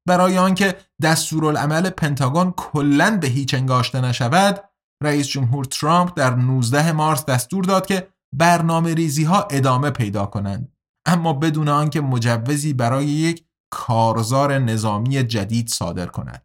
[0.07, 4.65] برای آنکه دستورالعمل پنتاگون کلا به هیچ انگاشته نشود
[5.03, 10.73] رئیس جمهور ترامپ در 19 مارس دستور داد که برنامه ریزی ها ادامه پیدا کنند
[11.07, 16.43] اما بدون آنکه مجوزی برای یک کارزار نظامی جدید صادر کند.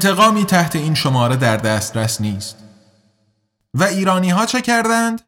[0.00, 2.56] انتقامی تحت این شماره در دسترس نیست
[3.74, 5.22] و ایرانی ها چه کردند؟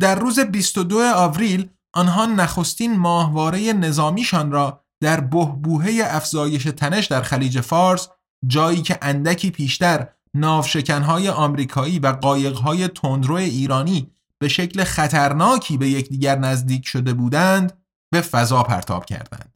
[0.00, 7.60] در روز 22 آوریل آنها نخستین ماهواره نظامیشان را در بهبوهه افزایش تنش در خلیج
[7.60, 8.08] فارس
[8.46, 16.38] جایی که اندکی پیشتر ناوشکنهای آمریکایی و قایقهای تندرو ایرانی به شکل خطرناکی به یکدیگر
[16.38, 19.54] نزدیک شده بودند به فضا پرتاب کردند.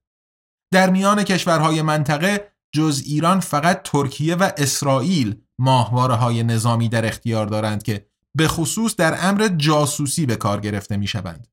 [0.73, 7.47] در میان کشورهای منطقه جز ایران فقط ترکیه و اسرائیل ماهواره های نظامی در اختیار
[7.47, 11.49] دارند که به خصوص در امر جاسوسی به کار گرفته می شوند.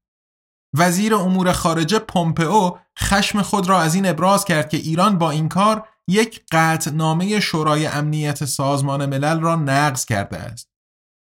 [0.78, 5.50] وزیر امور خارجه پومپئو خشم خود را از این ابراز کرد که ایران با این
[5.50, 6.44] کار یک
[6.94, 10.70] نامه شورای امنیت سازمان ملل را نقض کرده است.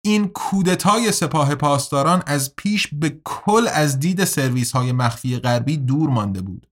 [0.05, 6.09] این کودتای سپاه پاسداران از پیش به کل از دید سرویس های مخفی غربی دور
[6.09, 6.67] مانده بود.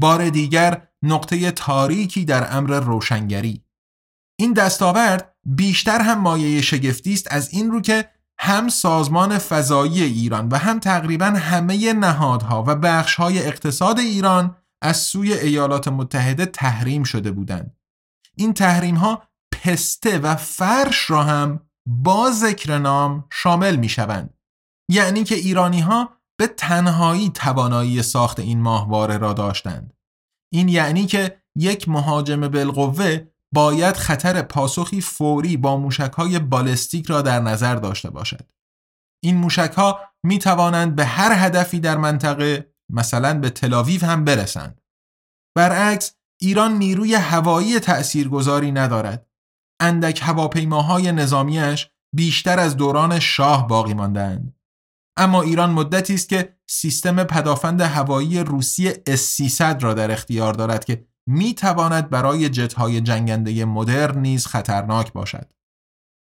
[0.00, 3.64] بار دیگر نقطه تاریکی در امر روشنگری
[4.38, 10.48] این دستاورد بیشتر هم مایه شگفتی است از این رو که هم سازمان فضایی ایران
[10.48, 17.30] و هم تقریبا همه نهادها و بخشهای اقتصاد ایران از سوی ایالات متحده تحریم شده
[17.30, 17.76] بودند.
[18.36, 24.34] این تحریم ها پسته و فرش را هم با ذکر نام شامل می شوند.
[24.90, 29.94] یعنی که ایرانی ها به تنهایی توانایی ساخت این ماهواره را داشتند.
[30.52, 37.40] این یعنی که یک مهاجم بالقوه باید خطر پاسخی فوری با موشکهای بالستیک را در
[37.40, 38.50] نظر داشته باشد.
[39.22, 44.80] این موشکها می توانند به هر هدفی در منطقه مثلا به تلاویو هم برسند.
[45.56, 49.26] برعکس ایران نیروی هوایی تأثیرگذاری ندارد.
[49.80, 54.59] اندک هواپیماهای نظامیش بیشتر از دوران شاه باقی ماندند.
[55.16, 61.06] اما ایران مدتی است که سیستم پدافند هوایی روسی S300 را در اختیار دارد که
[61.26, 65.52] می تواند برای جتهای جنگنده مدرن نیز خطرناک باشد.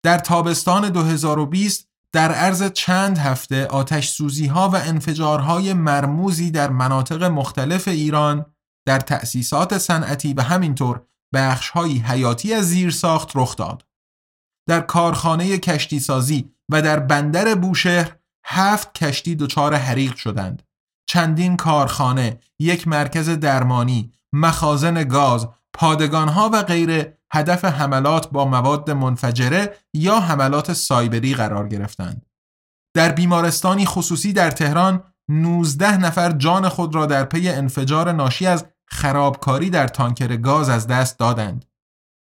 [0.03, 7.23] در تابستان 2020 در عرض چند هفته آتش سوزی ها و انفجارهای مرموزی در مناطق
[7.23, 8.45] مختلف ایران
[8.87, 11.01] در تأسیسات صنعتی و همینطور
[11.33, 13.85] بخشهایی حیاتی از زیر ساخت رخ داد.
[14.69, 18.15] در کارخانه کشتی سازی و در بندر بوشهر
[18.45, 20.63] هفت کشتی دچار حریق شدند.
[21.09, 29.77] چندین کارخانه، یک مرکز درمانی، مخازن گاز، پادگانها و غیره هدف حملات با مواد منفجره
[29.93, 32.25] یا حملات سایبری قرار گرفتند.
[32.93, 38.65] در بیمارستانی خصوصی در تهران 19 نفر جان خود را در پی انفجار ناشی از
[38.87, 41.65] خرابکاری در تانکر گاز از دست دادند.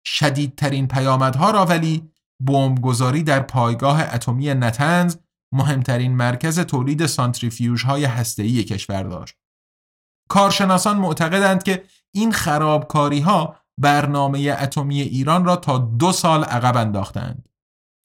[0.06, 2.10] شدیدترین پیامدها را ولی
[2.40, 5.16] بمبگذاری در پایگاه اتمی نتنز
[5.52, 9.34] مهمترین مرکز تولید سانتریفیوژ های هسته‌ای کشور داشت.
[10.28, 11.84] کارشناسان معتقدند که
[12.14, 17.48] این خرابکاری ها برنامه اتمی ایران را تا دو سال عقب انداختند.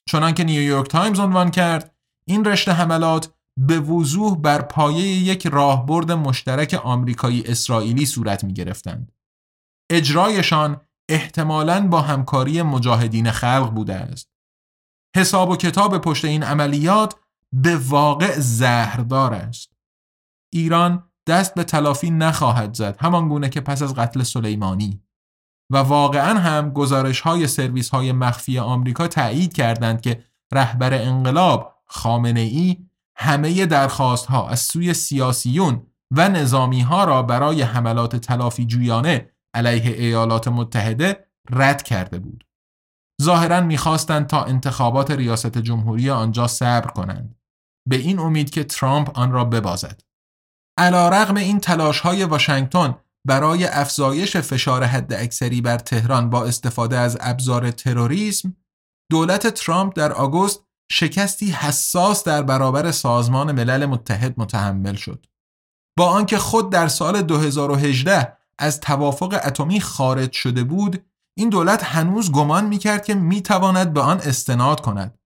[0.10, 1.96] چنانکه نیویورک تایمز عنوان کرد
[2.26, 9.12] این رشته حملات به وضوح بر پایه یک راهبرد مشترک آمریکایی اسرائیلی صورت می گرفتند.
[9.90, 14.30] اجرایشان احتمالاً با همکاری مجاهدین خلق بوده است.
[15.16, 17.16] حساب و کتاب پشت این عملیات
[17.54, 19.70] به واقع زهردار است
[20.54, 25.02] ایران دست به تلافی نخواهد زد همان گونه که پس از قتل سلیمانی
[25.72, 32.40] و واقعا هم گزارش های سرویس های مخفی آمریکا تایید کردند که رهبر انقلاب خامنه
[32.40, 32.78] ای
[33.16, 39.92] همه درخواست ها از سوی سیاسیون و نظامی ها را برای حملات تلافی جویانه علیه
[39.92, 42.47] ایالات متحده رد کرده بود.
[43.22, 47.36] ظاهرا می‌خواستند تا انتخابات ریاست جمهوری آنجا صبر کنند.
[47.90, 50.02] به این امید که ترامپ آن را ببازد.
[50.78, 52.96] علا رغم این تلاش های واشنگتن
[53.28, 58.56] برای افزایش فشار حد اکثری بر تهران با استفاده از ابزار تروریسم
[59.12, 65.26] دولت ترامپ در آگوست شکستی حساس در برابر سازمان ملل متحد متحمل شد
[65.98, 71.06] با آنکه خود در سال 2018 از توافق اتمی خارج شده بود
[71.38, 75.20] این دولت هنوز گمان می‌کرد که می‌تواند به آن استناد کند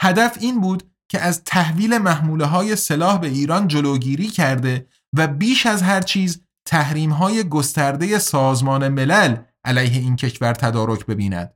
[0.00, 5.66] هدف این بود که از تحویل محموله های سلاح به ایران جلوگیری کرده و بیش
[5.66, 11.54] از هر چیز تحریم های گسترده سازمان ملل علیه این کشور تدارک ببیند.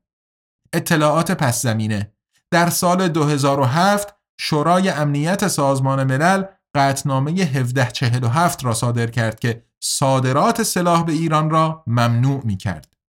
[0.73, 2.13] اطلاعات پس زمینه
[2.51, 11.05] در سال 2007 شورای امنیت سازمان ملل قطنامه 1747 را صادر کرد که صادرات سلاح
[11.05, 13.00] به ایران را ممنوع می کرد.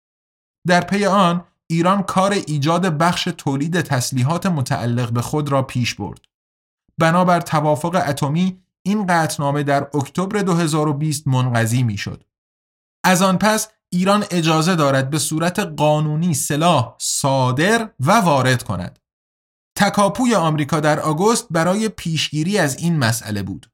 [0.67, 6.19] در پی آن ایران کار ایجاد بخش تولید تسلیحات متعلق به خود را پیش برد.
[6.97, 12.23] بنابر توافق اتمی این قطنامه در اکتبر 2020 منقضی می شد.
[13.03, 18.99] از آن پس ایران اجازه دارد به صورت قانونی سلاح صادر و وارد کند.
[19.77, 23.71] تکاپوی آمریکا در آگوست برای پیشگیری از این مسئله بود.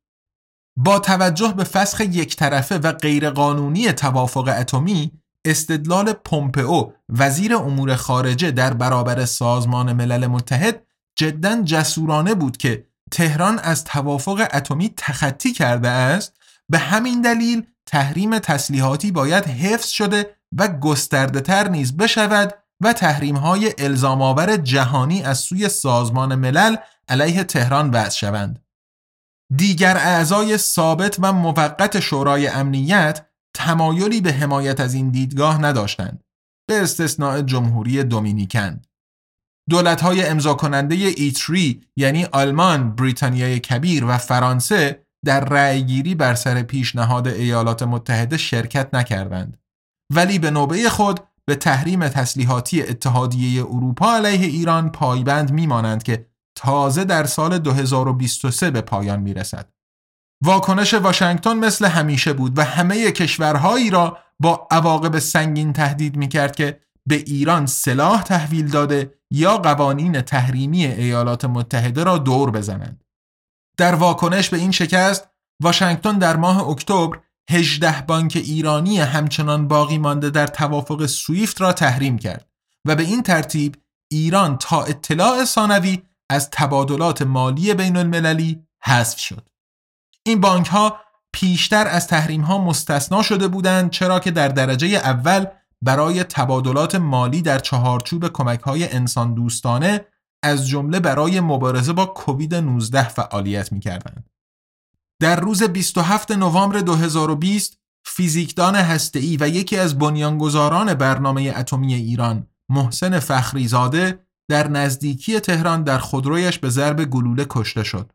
[0.77, 5.11] با توجه به فسخ یک طرفه و غیرقانونی توافق اتمی،
[5.49, 10.83] استدلال پومپئو وزیر امور خارجه در برابر سازمان ملل متحد
[11.17, 16.33] جدا جسورانه بود که تهران از توافق اتمی تخطی کرده است
[16.69, 23.35] به همین دلیل تحریم تسلیحاتی باید حفظ شده و گسترده تر نیز بشود و تحریم
[23.35, 26.75] های الزام آور جهانی از سوی سازمان ملل
[27.09, 28.63] علیه تهران وضع شوند.
[29.55, 33.26] دیگر اعضای ثابت و موقت شورای امنیت
[33.57, 36.23] تمایلی به حمایت از این دیدگاه نداشتند.
[36.69, 38.81] به استثناء جمهوری دومینیکن.
[39.69, 46.61] دولت های امضا کننده ایتری یعنی آلمان، بریتانیای کبیر و فرانسه در رأیگیری بر سر
[46.61, 49.57] پیشنهاد ایالات متحده شرکت نکردند.
[50.13, 56.27] ولی به نوبه خود به تحریم تسلیحاتی اتحادیه اروپا علیه ایران پایبند میمانند که
[56.57, 59.76] تازه در سال 2023 به پایان می رسد.
[60.43, 66.55] واکنش واشنگتن مثل همیشه بود و همه کشورهایی را با عواقب سنگین تهدید می کرد
[66.55, 73.03] که به ایران سلاح تحویل داده یا قوانین تحریمی ایالات متحده را دور بزنند.
[73.77, 75.29] در واکنش به این شکست
[75.63, 77.19] واشنگتن در ماه اکتبر
[77.49, 82.49] 18 بانک ایرانی همچنان باقی مانده در توافق سویفت را تحریم کرد
[82.87, 83.75] و به این ترتیب
[84.11, 89.49] ایران تا اطلاع ثانوی از تبادلات مالی بین المللی حذف شد.
[90.27, 90.97] این بانک ها
[91.33, 95.45] پیشتر از تحریم ها مستثنا شده بودند چرا که در درجه اول
[95.81, 100.05] برای تبادلات مالی در چهارچوب کمک های انسان دوستانه
[100.43, 104.29] از جمله برای مبارزه با کووید 19 فعالیت می کردند.
[105.21, 113.19] در روز 27 نوامبر 2020 فیزیکدان هسته‌ای و یکی از بنیانگذاران برنامه اتمی ایران محسن
[113.19, 114.19] فخریزاده
[114.49, 118.11] در نزدیکی تهران در خودرویش به ضرب گلوله کشته شد.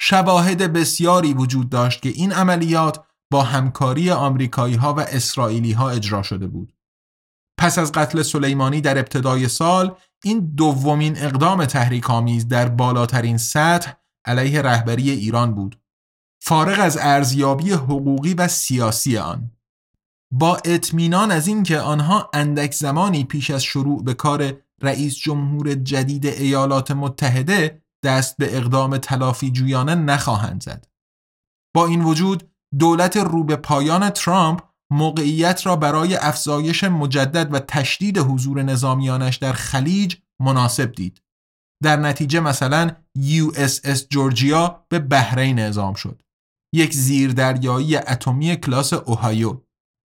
[0.00, 6.22] شواهد بسیاری وجود داشت که این عملیات با همکاری آمریکایی ها و اسرائیلی ها اجرا
[6.22, 6.74] شده بود.
[7.58, 13.92] پس از قتل سلیمانی در ابتدای سال این دومین اقدام تحریک آمیز در بالاترین سطح
[14.24, 15.80] علیه رهبری ایران بود
[16.42, 19.50] فارغ از ارزیابی حقوقی و سیاسی آن
[20.32, 26.26] با اطمینان از اینکه آنها اندک زمانی پیش از شروع به کار رئیس جمهور جدید
[26.26, 30.88] ایالات متحده دست به اقدام تلافی جویانه نخواهند زد.
[31.74, 34.60] با این وجود دولت رو به پایان ترامپ
[34.92, 41.22] موقعیت را برای افزایش مجدد و تشدید حضور نظامیانش در خلیج مناسب دید.
[41.82, 46.22] در نتیجه مثلا USS جورجیا به بحرین اعزام شد.
[46.74, 49.60] یک زیردریایی اتمی کلاس اوهایو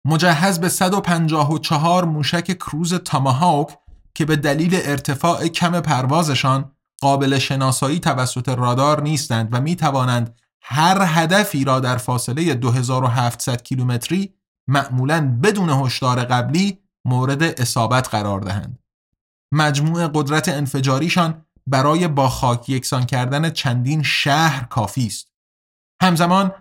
[0.06, 3.78] مجهز به 154 موشک کروز تاماهاوک
[4.14, 6.72] که به دلیل ارتفاع کم پروازشان
[7.02, 14.34] قابل شناسایی توسط رادار نیستند و می توانند هر هدفی را در فاصله 2700 کیلومتری
[14.68, 18.78] معمولا بدون هشدار قبلی مورد اصابت قرار دهند.
[19.52, 25.32] مجموع قدرت انفجاریشان برای با خاک یکسان کردن چندین شهر کافی است.
[26.02, 26.52] همزمان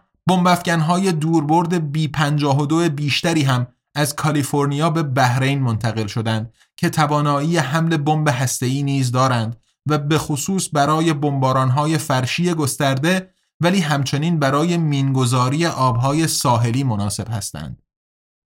[0.68, 7.98] های دوربرد بی 52 بیشتری هم از کالیفرنیا به بحرین منتقل شدند که توانایی حمل
[7.98, 15.66] بمب هسته‌ای نیز دارند و به خصوص برای بمبارانهای فرشی گسترده ولی همچنین برای مینگذاری
[15.66, 17.82] آبهای ساحلی مناسب هستند.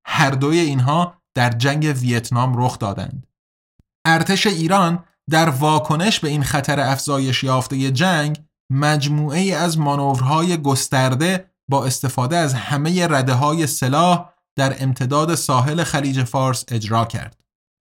[0.07, 3.26] هر دوی اینها در جنگ ویتنام رخ دادند.
[4.07, 11.87] ارتش ایران در واکنش به این خطر افزایش یافته جنگ مجموعه از مانورهای گسترده با
[11.87, 17.41] استفاده از همه رده های سلاح در امتداد ساحل خلیج فارس اجرا کرد.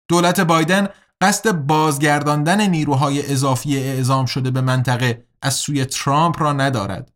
[0.09, 0.87] دولت بایدن
[1.21, 7.11] قصد بازگرداندن نیروهای اضافی اعزام شده به منطقه از سوی ترامپ را ندارد.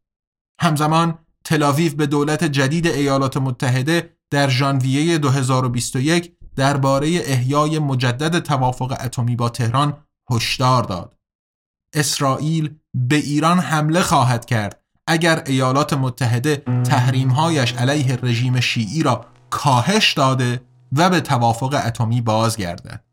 [0.62, 9.36] همزمان تلاویو به دولت جدید ایالات متحده در ژانویه 2021 درباره احیای مجدد توافق اتمی
[9.36, 9.98] با تهران
[10.32, 11.16] هشدار داد.
[11.94, 20.14] اسرائیل به ایران حمله خواهد کرد اگر ایالات متحده تحریمهایش علیه رژیم شیعی را کاهش
[20.14, 23.04] داده و به توافق اتمی بازگردد.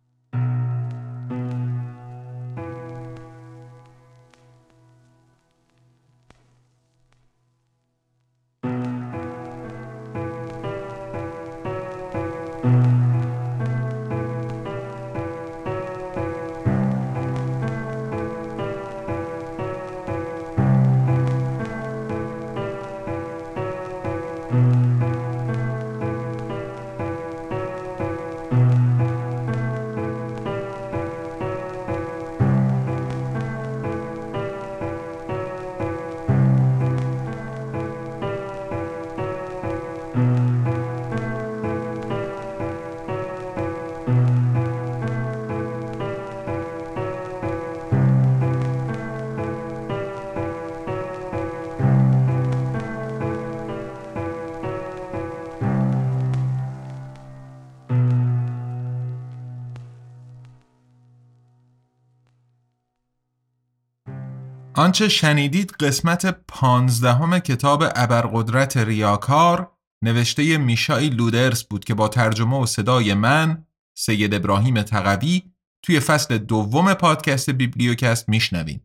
[64.97, 69.73] آنچه شنیدید قسمت پانزدهم کتاب ابرقدرت ریاکار
[70.05, 73.65] نوشته میشائیل لودرس بود که با ترجمه و صدای من
[73.99, 75.43] سید ابراهیم تقوی
[75.83, 78.81] توی فصل دوم پادکست بیبلیوکست میشنوین.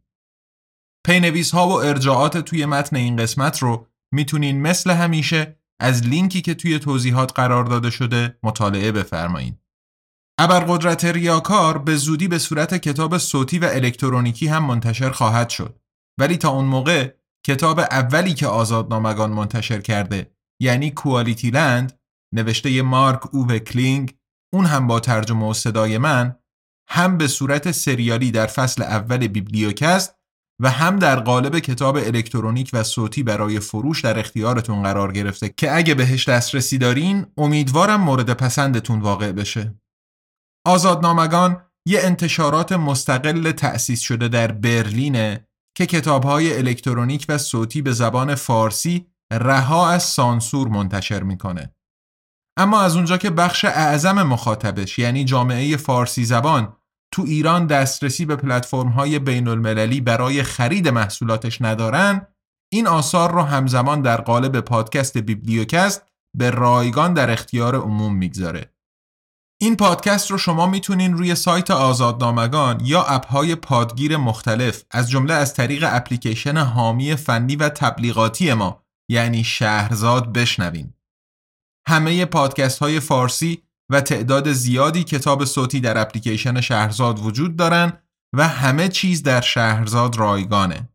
[1.07, 6.53] پی‌نویس ها و ارجاعات توی متن این قسمت رو می‌تونین مثل همیشه از لینکی که
[6.53, 9.59] توی توضیحات قرار داده شده مطالعه بفرمایید.
[10.39, 15.80] ابرقدرت ریاکار به زودی به صورت کتاب صوتی و الکترونیکی هم منتشر خواهد شد.
[16.19, 17.13] ولی تا اون موقع
[17.45, 20.31] کتاب اولی که آزادنامگان منتشر کرده
[20.61, 21.99] یعنی QualityLand
[22.33, 24.17] نوشته مارک اوو کلینگ
[24.53, 26.35] اون هم با ترجمه و صدای من
[26.89, 30.15] هم به صورت سریالی در فصل اول بیبلیوکست
[30.61, 35.75] و هم در قالب کتاب الکترونیک و صوتی برای فروش در اختیارتون قرار گرفته که
[35.75, 39.81] اگه بهش دسترسی دارین امیدوارم مورد پسندتون واقع بشه.
[40.65, 45.47] آزادنامگان یه انتشارات مستقل تأسیس شده در برلینه
[45.77, 51.75] که کتابهای الکترونیک و صوتی به زبان فارسی رها از سانسور منتشر می‌کنه.
[52.57, 56.73] اما از اونجا که بخش اعظم مخاطبش یعنی جامعه فارسی زبان
[57.13, 62.27] تو ایران دسترسی به پلتفرم های بین المللی برای خرید محصولاتش ندارن
[62.73, 66.03] این آثار رو همزمان در قالب پادکست بیبلیوکست
[66.37, 68.70] به رایگان در اختیار عموم می‌گذاره.
[69.63, 75.53] این پادکست رو شما می‌تونین روی سایت آزادنامگان یا اپهای پادگیر مختلف از جمله از
[75.53, 80.93] طریق اپلیکیشن حامی فنی و تبلیغاتی ما یعنی شهرزاد بشنوین.
[81.87, 87.93] همه پادکست های فارسی و تعداد زیادی کتاب صوتی در اپلیکیشن شهرزاد وجود دارن
[88.33, 90.89] و همه چیز در شهرزاد رایگانه.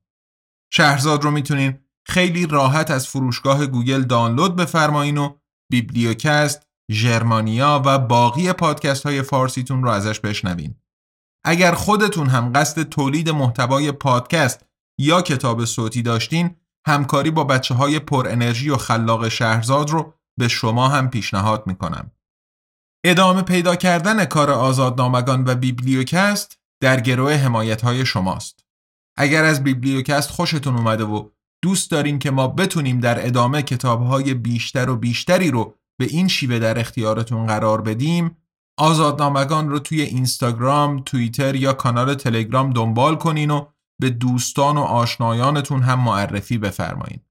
[0.73, 5.35] شهرزاد رو می‌تونین خیلی راحت از فروشگاه گوگل دانلود بفرمایین و
[5.71, 10.75] بیبلیوکست ژرمانیا و باقی پادکست های فارسیتون رو ازش بشنوین.
[11.45, 14.67] اگر خودتون هم قصد تولید محتوای پادکست
[15.01, 16.57] یا کتاب صوتی داشتین
[16.87, 22.11] همکاری با بچه های پر انرژی و خلاق شهرزاد رو به شما هم پیشنهاد می‌کنم.
[23.05, 28.65] ادامه پیدا کردن کار آزادنامگان و بیبلیوکست در گروه حمایت های شماست.
[29.19, 31.29] اگر از بیبلیوکست خوشتون اومده و
[31.63, 36.59] دوست دارین که ما بتونیم در ادامه کتابهای بیشتر و بیشتری رو به این شیوه
[36.59, 38.37] در اختیارتون قرار بدیم
[38.79, 43.67] آزادنامگان رو توی اینستاگرام، توییتر یا کانال تلگرام دنبال کنین و
[44.01, 47.27] به دوستان و آشنایانتون هم معرفی بفرمایید.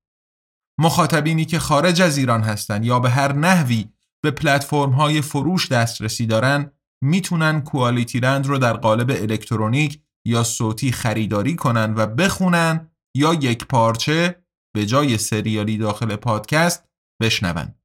[0.80, 3.86] مخاطبینی که خارج از ایران هستن یا به هر نحوی
[4.24, 6.72] به پلتفرم های فروش دسترسی دارن
[7.04, 13.66] می‌تونن کوالیتی رند رو در قالب الکترونیک یا صوتی خریداری کنن و بخونن یا یک
[13.66, 14.44] پارچه
[14.76, 16.84] به جای سریالی داخل پادکست
[17.22, 17.76] بشنون.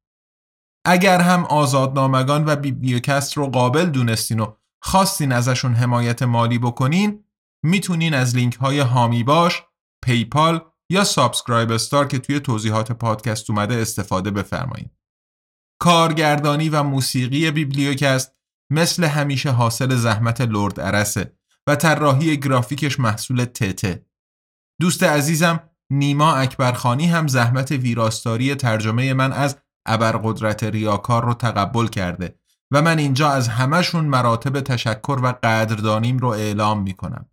[0.85, 7.25] اگر هم آزادنامگان و بیبلیوکست رو قابل دونستین و خواستین ازشون حمایت مالی بکنین
[7.65, 9.63] می‌تونین از لینک های حامی باش،
[10.05, 14.91] PayPal یا SubscribeStar که توی توضیحات پادکست اومده استفاده بفرمایید.
[15.81, 18.33] کارگردانی و موسیقی بیبلیوکست
[18.73, 21.33] مثل همیشه حاصل زحمت لرد ارسه
[21.67, 24.07] و طراحی گرافیکش محصول تته.
[24.81, 25.61] دوست عزیزم
[25.91, 32.39] نیما اکبرخانی هم زحمت ویراستاری ترجمه من از ابرقدرت ریاکار رو تقبل کرده
[32.73, 37.29] و من اینجا از همهشون مراتب تشکر و قدردانیم رو اعلام می کنم.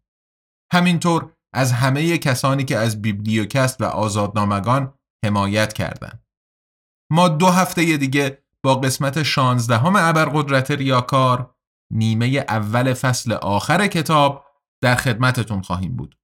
[0.74, 4.94] همینطور از همه کسانی که از بیبلیوکست و آزادنامگان
[5.26, 6.24] حمایت کردند.
[7.12, 11.56] ما دو هفته دیگه با قسمت شانزدهم ابرقدرت ریاکار
[11.94, 14.46] نیمه اول فصل آخر کتاب
[14.82, 16.18] در خدمتتون خواهیم بود.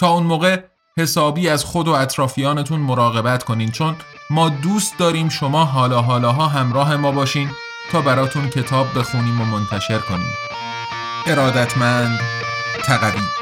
[0.00, 0.64] تا اون موقع
[0.98, 3.96] حسابی از خود و اطرافیانتون مراقبت کنین چون
[4.32, 7.50] ما دوست داریم شما حالا حالاها همراه ما باشین
[7.90, 10.32] تا براتون کتاب بخونیم و منتشر کنیم.
[11.26, 12.20] ارادتمند
[12.84, 13.41] تقوی